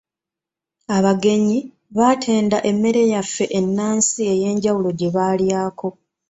[0.97, 1.59] Abagenyi
[1.97, 5.87] baatenda emmere yaffe enansi ey'enjawulo gye baalyako.